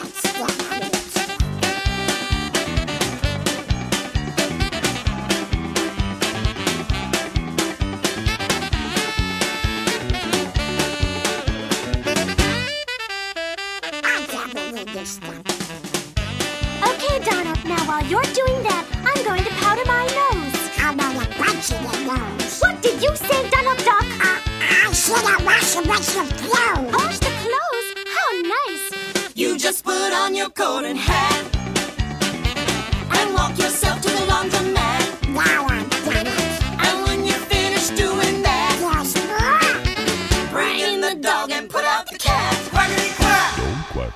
[17.94, 20.58] while you're doing that, I'm going to powder my nose.
[20.82, 22.60] How about a bunch of your nose?
[22.60, 24.08] What did you say, Donald Duck?
[24.18, 24.42] Uh,
[24.82, 26.92] I said I wash a bunch of clothes.
[26.92, 27.88] Wash the clothes?
[28.16, 29.32] How nice.
[29.36, 31.46] You just put on your coat and hat
[33.20, 35.03] and walk yourself to the laundromat.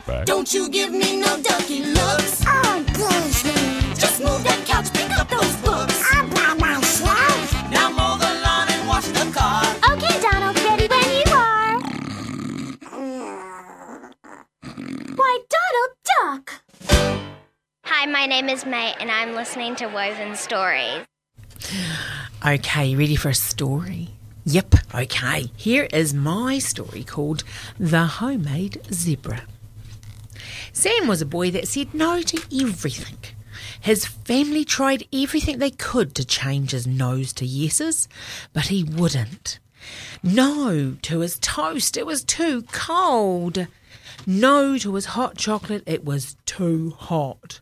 [0.07, 0.25] Back.
[0.25, 2.43] Don't you give me no ducky looks.
[2.47, 3.93] Oh, Disney.
[3.93, 6.01] Just move that couch, pick up those books.
[6.15, 7.53] All by myself.
[7.69, 9.63] Now mow the lawn and wash the car.
[9.91, 11.79] Okay, Donald, ready when you are.
[15.15, 16.61] Why, Donald Duck!
[17.83, 21.05] Hi, my name is May, and I'm listening to Woven Stories.
[22.45, 24.09] Okay, ready for a story?
[24.45, 25.51] Yep, okay.
[25.57, 27.43] Here is my story called
[27.77, 29.41] The Homemade Zebra.
[30.73, 33.17] Sam was a boy that said no to everything.
[33.79, 38.07] His family tried everything they could to change his no's to yeses,
[38.53, 39.59] but he wouldn't.
[40.23, 43.67] No to his toast, it was too cold.
[44.25, 47.61] No to his hot chocolate, it was too hot.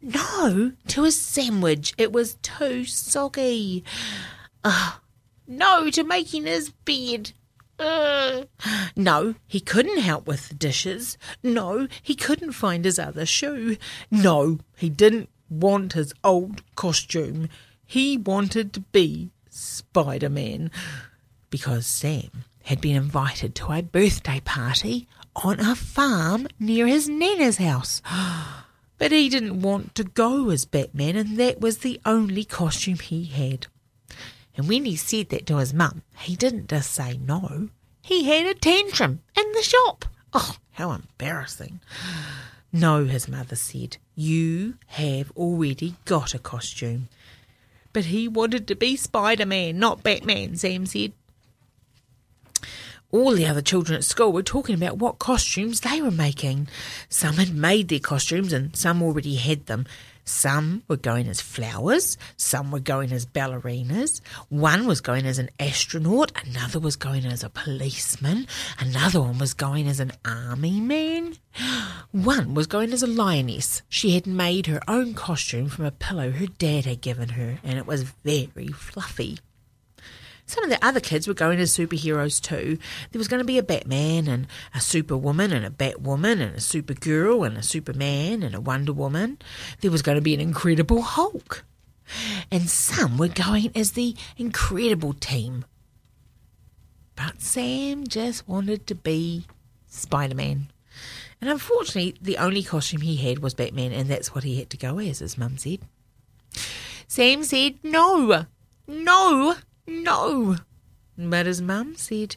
[0.00, 3.84] No to his sandwich, it was too soggy.
[4.64, 4.94] Ugh.
[5.46, 7.32] No to making his bed.
[8.96, 11.16] No, he couldn't help with the dishes.
[11.42, 13.76] No, he couldn't find his other shoe.
[14.10, 17.48] No, he didn't want his old costume.
[17.86, 20.70] He wanted to be Spider Man
[21.48, 27.56] because Sam had been invited to a birthday party on a farm near his Nana's
[27.56, 28.02] house.
[28.98, 33.24] But he didn't want to go as Batman, and that was the only costume he
[33.24, 33.66] had.
[34.60, 37.70] And when he said that to his mum, he didn't just say no.
[38.02, 40.04] He had a tantrum in the shop.
[40.34, 41.80] Oh, how embarrassing.
[42.70, 47.08] No, his mother said, you have already got a costume.
[47.94, 51.14] But he wanted to be Spider Man, not Batman, Sam said.
[53.12, 56.68] All the other children at school were talking about what costumes they were making.
[57.08, 59.86] Some had made their costumes and some already had them.
[60.24, 65.50] Some were going as flowers, some were going as ballerinas, one was going as an
[65.58, 68.46] astronaut, another was going as a policeman,
[68.78, 71.34] another one was going as an army man.
[72.12, 73.82] One was going as a lioness.
[73.88, 77.78] She had made her own costume from a pillow her dad had given her, and
[77.78, 79.38] it was very fluffy.
[80.50, 82.76] Some of the other kids were going as superheroes too.
[83.12, 86.58] There was going to be a Batman and a Superwoman and a Batwoman and a
[86.58, 89.38] Supergirl and a Superman and a Wonder Woman.
[89.80, 91.64] There was going to be an Incredible Hulk.
[92.50, 95.64] And some were going as the Incredible Team.
[97.14, 99.46] But Sam just wanted to be
[99.86, 100.66] Spider Man.
[101.40, 104.76] And unfortunately, the only costume he had was Batman, and that's what he had to
[104.76, 105.78] go as, his mum said.
[107.06, 108.46] Sam said, No,
[108.88, 109.54] no,
[109.90, 110.56] no.
[111.18, 112.36] But his mum said,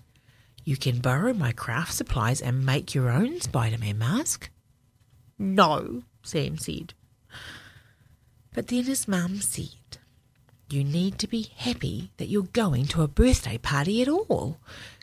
[0.64, 4.50] You can borrow my craft supplies and make your own Spider Man mask.
[5.40, 6.94] No, Sam said.
[8.54, 9.98] But then his mum said,
[10.70, 14.58] You need to be happy that you're going to a birthday party at all.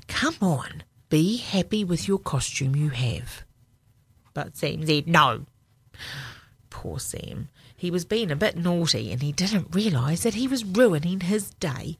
[0.07, 3.45] Come on, be happy with your costume you have.
[4.35, 5.47] But Sam said, No.
[6.71, 7.49] Poor Sam.
[7.81, 11.49] He was being a bit naughty and he didn't realise that he was ruining his
[11.55, 11.97] day.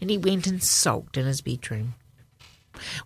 [0.00, 1.96] And he went and sulked in his bedroom.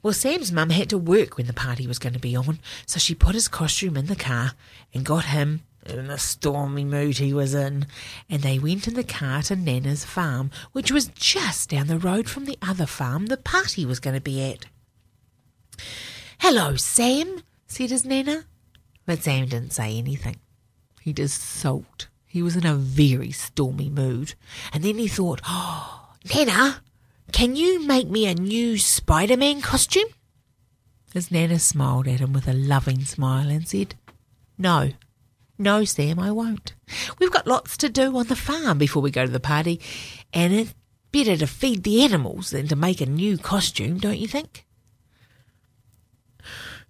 [0.05, 3.01] Well, Sam's mum had to work when the party was going to be on, so
[3.01, 4.53] she put his costume in the car
[4.95, 7.87] and got him in the stormy mood he was in.
[8.31, 12.31] And they went in the car to Nana's farm, which was just down the road
[12.31, 14.67] from the other farm the party was going to be at.
[16.39, 18.45] Hello, Sam, said his Nana.
[19.07, 20.37] But Sam didn't say anything.
[21.01, 22.07] He just sulked.
[22.33, 24.37] He was in a very stormy mood.
[24.73, 26.81] And then he thought, oh, Nana,
[27.31, 30.09] can you make me a new Spider Man costume?
[31.13, 33.97] His Nana smiled at him with a loving smile and said,
[34.57, 34.93] No,
[35.59, 36.73] no, Sam, I won't.
[37.19, 39.79] We've got lots to do on the farm before we go to the party,
[40.33, 40.75] and it's
[41.11, 44.65] better to feed the animals than to make a new costume, don't you think?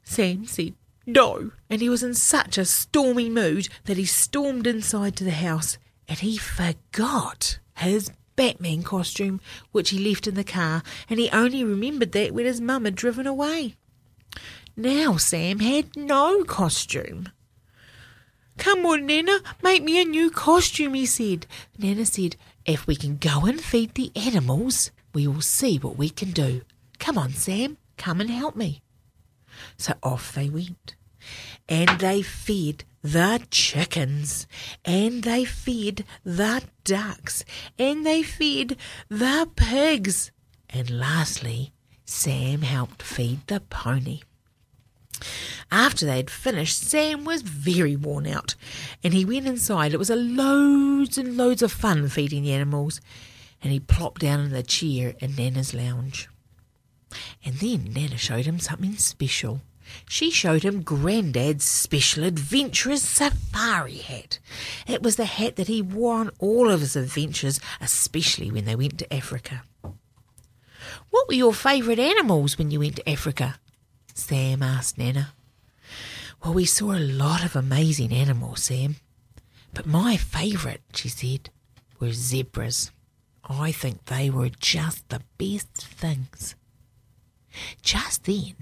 [0.04, 0.74] Sam said,
[1.06, 1.50] no.
[1.68, 5.78] And he was in such a stormy mood that he stormed inside to the house
[6.08, 9.40] and he forgot his Batman costume,
[9.70, 12.94] which he left in the car, and he only remembered that when his mum had
[12.94, 13.76] driven away.
[14.76, 17.28] Now Sam had no costume.
[18.58, 21.46] Come on, Nana, make me a new costume, he said.
[21.78, 26.10] Nana said, If we can go and feed the animals, we will see what we
[26.10, 26.62] can do.
[26.98, 28.82] Come on, Sam, come and help me.
[29.76, 30.94] So off they went.
[31.68, 34.46] And they fed the chickens,
[34.84, 37.44] and they fed the ducks,
[37.78, 38.76] and they fed
[39.08, 40.30] the pigs.
[40.70, 41.72] And lastly,
[42.04, 44.20] Sam helped feed the pony.
[45.70, 48.54] After they had finished, Sam was very worn out,
[49.02, 49.94] and he went inside.
[49.94, 53.00] It was a loads and loads of fun feeding the animals,
[53.62, 56.28] and he plopped down in the chair in Nana's lounge.
[57.44, 59.60] And then Nana showed him something special.
[60.08, 64.38] She showed him Grandad's special adventurer's safari hat.
[64.86, 68.76] It was the hat that he wore on all of his adventures, especially when they
[68.76, 69.62] went to Africa.
[71.10, 73.60] What were your favourite animals when you went to Africa?
[74.14, 75.34] Sam asked Nana.
[76.42, 78.96] Well, we saw a lot of amazing animals, Sam.
[79.74, 81.50] But my favourite, she said,
[82.00, 82.90] were zebras.
[83.44, 86.54] I think they were just the best things.
[87.82, 88.54] Just then,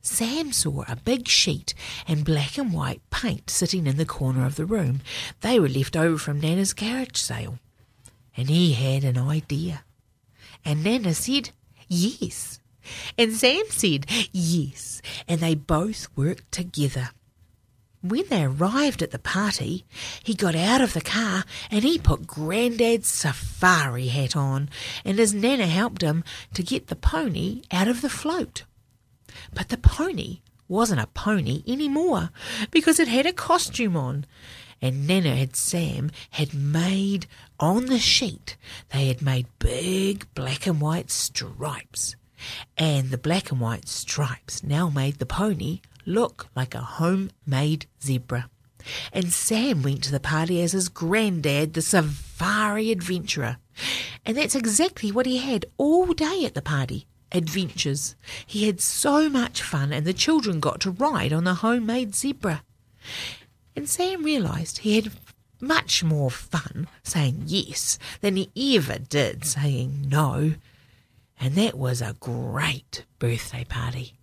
[0.00, 1.74] Sam saw a big sheet
[2.06, 5.00] and black and white paint sitting in the corner of the room.
[5.40, 7.58] They were left over from Nana's carriage sale.
[8.36, 9.84] And he had an idea.
[10.64, 11.50] And Nana said,
[11.88, 12.58] Yes.
[13.16, 15.02] And Sam said, Yes.
[15.28, 17.10] And they both worked together.
[18.04, 19.86] When they arrived at the party,
[20.22, 24.68] he got out of the car and he put Grandad's safari hat on,
[25.06, 28.64] and his Nana helped him to get the pony out of the float.
[29.54, 32.28] But the pony wasn't a pony anymore
[32.70, 34.26] because it had a costume on.
[34.82, 37.26] And Nana and Sam had made
[37.58, 38.58] on the sheet,
[38.90, 42.16] they had made big black and white stripes.
[42.76, 48.48] And the black and white stripes now made the pony look like a homemade zebra.
[49.12, 53.56] And Sam went to the party as his granddad, the safari adventurer.
[54.26, 58.14] And that's exactly what he had all day at the party adventures.
[58.46, 62.62] He had so much fun, and the children got to ride on the homemade zebra.
[63.74, 65.12] And Sam realised he had
[65.60, 70.54] much more fun saying yes than he ever did saying no.
[71.40, 74.14] And that was a great birthday party.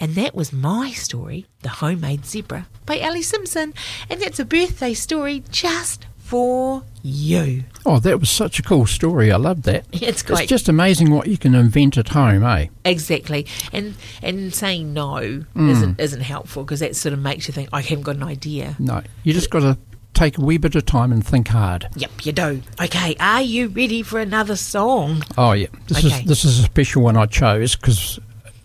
[0.00, 3.74] And that was my story, The Homemade Zebra, by Ali Simpson.
[4.10, 7.64] And that's a birthday story just for you.
[7.86, 9.32] Oh, that was such a cool story.
[9.32, 9.86] I love that.
[9.92, 10.40] It's great.
[10.42, 12.66] It's just amazing what you can invent at home, eh?
[12.84, 15.70] Exactly, and and saying no Mm.
[15.70, 18.76] isn't isn't helpful because that sort of makes you think I haven't got an idea.
[18.78, 19.78] No, you just got to
[20.14, 21.88] take a wee bit of time and think hard.
[21.96, 22.62] Yep, you do.
[22.82, 25.22] Okay, are you ready for another song?
[25.38, 26.08] Oh yeah, this Okay.
[26.20, 28.18] is this is a special one I chose because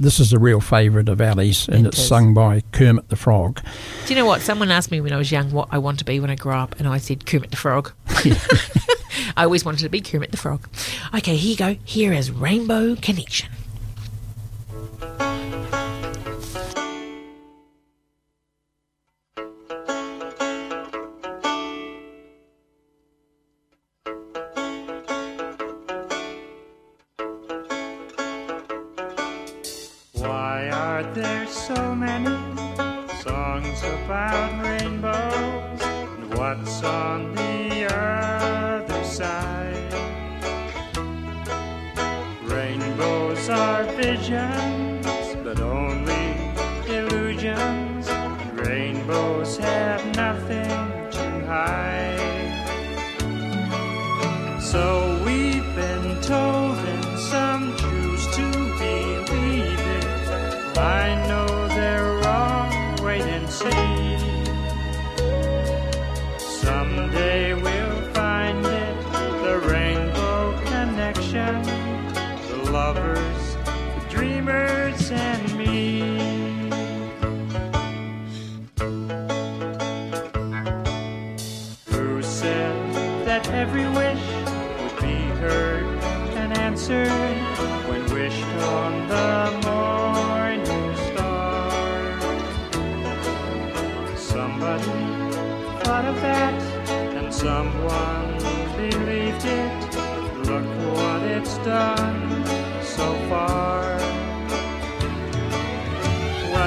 [0.03, 2.07] this is a real favourite of Ali's, and It it's is.
[2.07, 3.61] sung by Kermit the Frog.
[4.05, 4.41] Do you know what?
[4.41, 6.57] Someone asked me when I was young what I want to be when I grow
[6.57, 7.91] up, and I said Kermit the Frog.
[9.37, 10.67] I always wanted to be Kermit the Frog.
[11.15, 11.77] Okay, here you go.
[11.85, 13.49] Here is Rainbow Connection.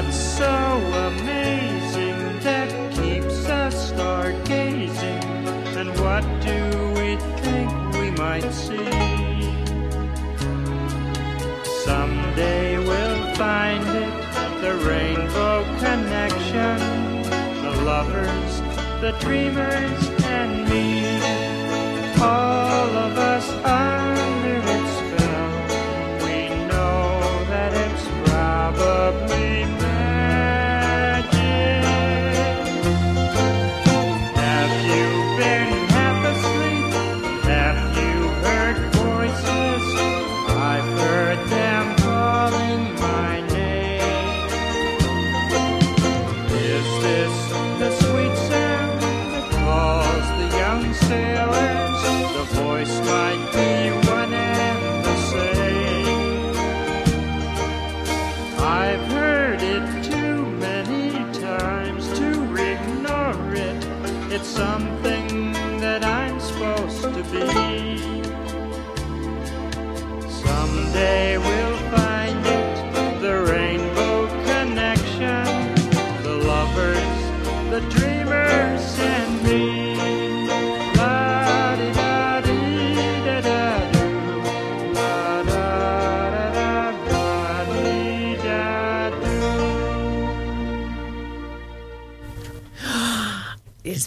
[0.06, 0.46] what's so
[1.08, 5.24] amazing that keeps us stargazing?
[5.76, 6.58] And what do
[7.00, 8.86] we think we might see?
[11.84, 16.78] Someday we'll find it, the rainbow connection,
[17.64, 18.60] the lovers,
[19.00, 20.15] the dreamers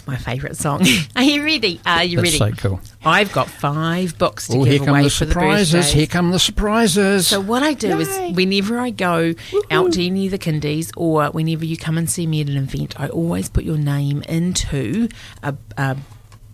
[0.06, 0.10] la-da-da-da-dee-da-doo.
[0.10, 0.82] My favourite song.
[1.16, 1.80] Are you ready?
[1.86, 2.56] Are you That's ready?
[2.56, 2.80] so cool.
[3.04, 5.72] I've got five books to Oh, give here come away the for the surprises.
[5.72, 5.92] birthdays.
[5.92, 7.26] Here come the surprises.
[7.26, 9.34] So what I do is whenever I go
[9.70, 12.56] out to any of the kindies or whenever you come and see me at an
[12.56, 15.08] event, I always put your name into
[15.42, 15.96] a, a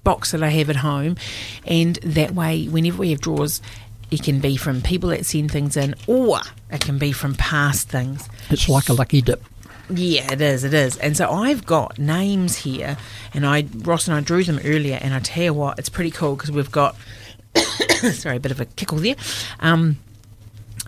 [0.04, 1.16] box that I have at home,
[1.64, 3.60] and that way, whenever we have draws.
[4.08, 6.38] It can be from people that send things in, or
[6.70, 8.28] it can be from past things.
[8.50, 9.42] it's like a lucky dip.
[9.88, 10.64] Yeah, it is.
[10.64, 10.96] It is.
[10.98, 12.96] And so I've got names here,
[13.32, 14.98] and I Ross and I drew them earlier.
[15.00, 16.96] And I tell you what, it's pretty cool because we've got
[18.12, 19.16] sorry, a bit of a kickle there.
[19.60, 19.98] Um,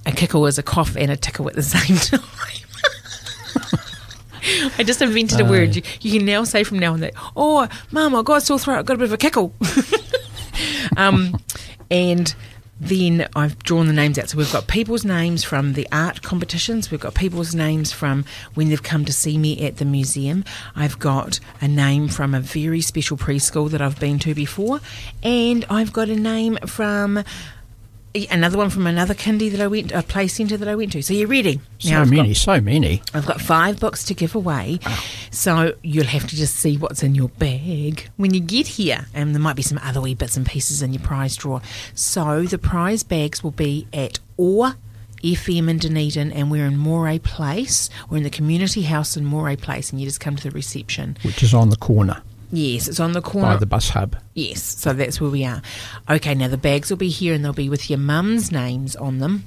[0.06, 2.20] a kickle is a cough and a tickle at the same time.
[4.78, 5.76] I just invented a word.
[5.76, 8.58] You, you can now say from now on that, oh, mum, I got a sore
[8.58, 9.52] throat, I got a bit of a kickle.
[10.96, 11.38] um,
[11.90, 12.34] and
[12.80, 14.28] then I've drawn the names out.
[14.30, 16.90] So we've got people's names from the art competitions.
[16.90, 18.24] We've got people's names from
[18.54, 20.44] when they've come to see me at the museum.
[20.76, 24.80] I've got a name from a very special preschool that I've been to before.
[25.22, 27.24] And I've got a name from
[28.30, 31.02] another one from another kindy that I went, a play centre that I went to.
[31.02, 31.60] So you're ready?
[31.78, 33.02] So I've got- many, so many.
[33.14, 34.80] I've got five books to give away,
[35.30, 39.34] so you'll have to just see what's in your bag when you get here, and
[39.34, 41.60] there might be some other wee bits and pieces in your prize drawer.
[41.94, 44.74] So the prize bags will be at OAR
[45.22, 47.90] FM in Dunedin, and we're in Moray Place.
[48.08, 51.16] We're in the community house in Moray Place, and you just come to the reception.
[51.22, 53.48] which is on the corner Yes, it's on the corner.
[53.48, 54.16] by the bus hub.
[54.34, 55.62] Yes, so that's where we are.
[56.08, 59.18] Okay, now the bags will be here and they'll be with your mum's names on
[59.18, 59.44] them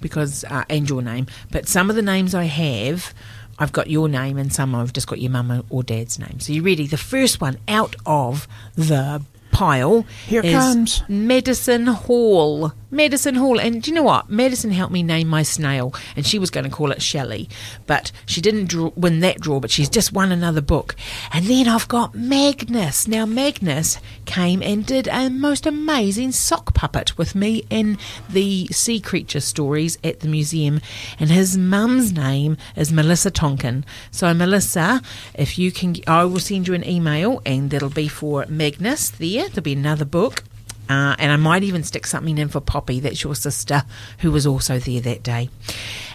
[0.00, 1.26] because uh, and your name.
[1.50, 3.12] But some of the names I have,
[3.58, 6.40] I've got your name and some I've just got your mum or dad's name.
[6.40, 6.86] So you ready?
[6.86, 11.02] The first one out of the pile Here comes.
[11.08, 12.72] Madison Hall.
[12.90, 13.60] Madison Hall.
[13.60, 14.30] And do you know what?
[14.30, 17.48] Madison helped me name my snail, and she was going to call it Shelley,
[17.86, 20.96] but she didn't draw, win that draw, but she's just won another book.
[21.32, 23.06] And then I've got Magnus.
[23.06, 29.00] Now, Magnus came and did a most amazing sock puppet with me in the sea
[29.00, 30.80] creature stories at the museum,
[31.18, 33.84] and his mum's name is Melissa Tonkin.
[34.10, 35.02] So, Melissa,
[35.34, 39.48] if you can, I will send you an email, and that'll be for Magnus there.
[39.48, 40.44] There'll be another book.
[40.88, 43.82] Uh, and I might even stick something in for Poppy, that's your sister,
[44.20, 45.50] who was also there that day.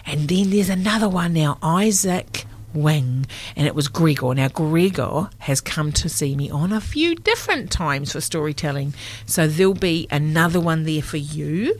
[0.04, 2.44] And then there's another one now, Isaac
[2.74, 4.34] Wing, and it was Gregor.
[4.34, 8.94] Now, Gregor has come to see me on a few different times for storytelling.
[9.26, 11.78] So there'll be another one there for you.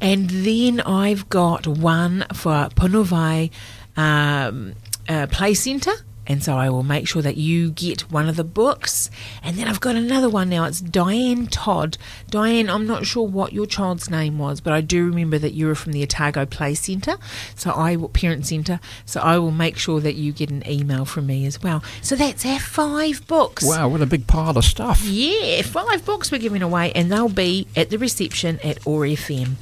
[0.00, 3.50] And then I've got one for Punovai
[3.96, 4.74] um,
[5.08, 5.92] uh, Play Centre.
[6.26, 9.10] And so I will make sure that you get one of the books.
[9.42, 10.64] And then I've got another one now.
[10.64, 11.98] It's Diane Todd.
[12.30, 15.66] Diane, I'm not sure what your child's name was, but I do remember that you
[15.66, 17.16] were from the Otago Play Centre,
[17.56, 18.78] so I will, Parent Centre.
[19.04, 21.82] So I will make sure that you get an email from me as well.
[22.00, 23.64] So that's our five books.
[23.64, 25.02] Wow, what a big pile of stuff.
[25.04, 29.54] Yeah, five books we're giving away, and they'll be at the reception at OAR FM.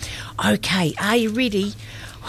[0.44, 1.74] Okay, are you ready?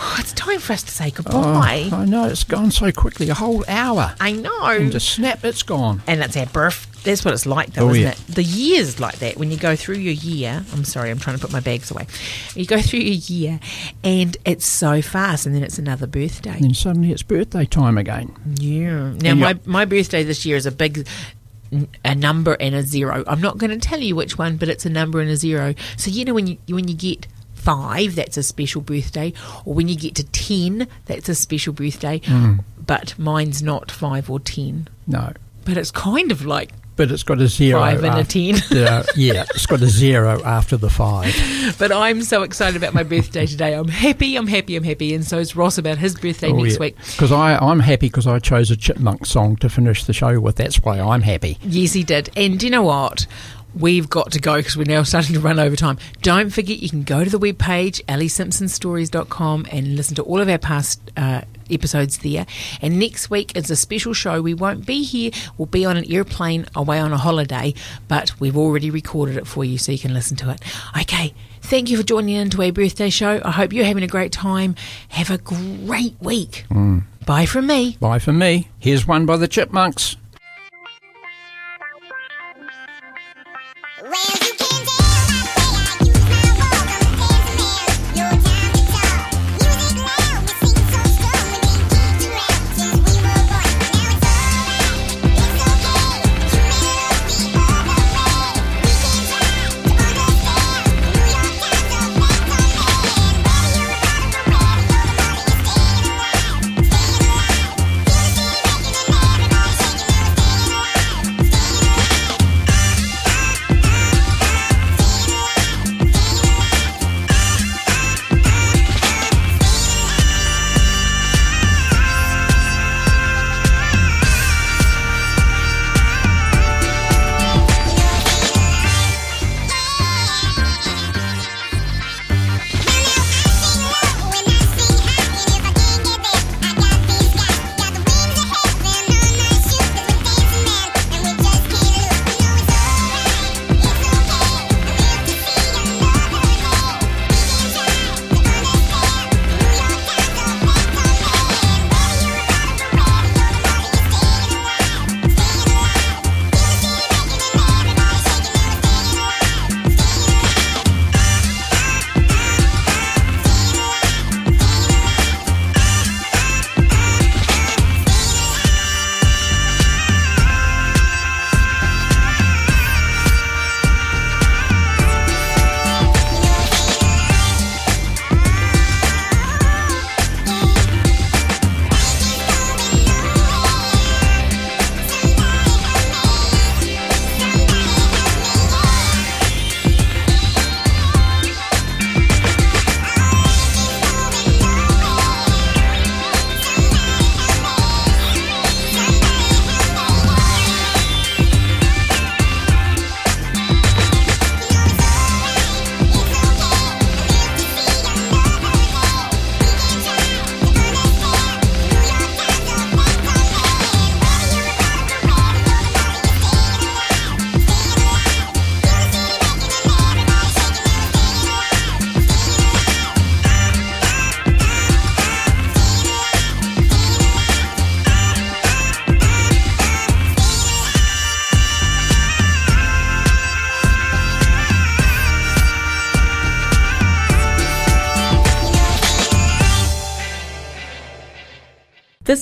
[0.04, 1.90] Oh, it's time for us to say oh, goodbye.
[1.92, 4.16] Oh, I know, it's gone so quickly, a whole hour.
[4.20, 4.66] I know.
[4.66, 6.02] And just snap, it's gone.
[6.08, 6.88] And it's our birth.
[7.04, 8.10] That's what it's like, though, Oh, isn't yeah.
[8.12, 8.18] it?
[8.28, 9.38] The year's like that.
[9.38, 12.08] When you go through your year, I'm sorry, I'm trying to put my bags away.
[12.56, 13.60] You go through your year,
[14.04, 16.52] and it's so fast, and then it's another birthday.
[16.52, 18.34] And then suddenly it's birthday time again.
[18.60, 19.14] Yeah.
[19.14, 21.08] Now, And my, my birthday this year is a big
[21.72, 23.24] n- a number and a zero.
[23.28, 25.76] I'm not going to tell you which one, but it's a number and a zero.
[25.98, 27.28] So you know when you when you get
[27.64, 29.34] five, that's a special birthday,
[29.66, 32.20] or when you get to ten, that's a special birthday.
[32.20, 32.64] Mm.
[32.86, 34.88] But mine's not five or ten.
[35.08, 35.34] No.
[35.66, 37.80] But it's kind of like But it's got a zero.
[37.80, 38.56] Five and a after- 10.
[38.72, 41.34] Yeah, yeah, it's got a zero after the five.
[41.78, 43.74] But I'm so excited about my birthday today.
[43.74, 45.14] I'm happy, I'm happy, I'm happy.
[45.14, 46.98] And so is Ross about his birthday next week.
[46.98, 50.56] Because I'm happy because I chose a chipmunk song to finish the show with.
[50.58, 51.58] That's why I'm happy.
[51.64, 52.30] Yes, he did.
[52.36, 53.26] And do you know what?
[53.78, 55.98] We've got to go because we're now starting to run over time.
[56.22, 60.58] Don't forget, you can go to the webpage, allysimpsonstories.com, and listen to all of our
[60.58, 62.46] past uh, episodes there.
[62.82, 64.42] And next week is a special show.
[64.42, 65.32] We won't be here.
[65.58, 67.74] We'll be on an airplane away on a holiday,
[68.08, 70.62] but we've already recorded it for you so you can listen to it.
[71.00, 71.34] Okay.
[71.64, 73.40] Thank you for joining in to our birthday show.
[73.46, 74.76] I hope you're having a great time.
[75.10, 76.66] Have a great week.
[76.70, 77.04] Mm.
[77.26, 77.98] Bye from me.
[78.00, 78.70] Bye from me.
[78.80, 80.18] Here's one by the chipmunks.